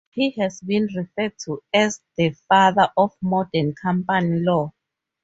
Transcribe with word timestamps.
He 0.09 0.31
has 0.39 0.59
been 0.61 0.87
referred 0.95 1.37
to 1.45 1.61
as 1.71 2.01
"the 2.17 2.31
father 2.49 2.89
of 2.97 3.15
modern 3.21 3.75
company 3.75 4.39
law". 4.39 4.73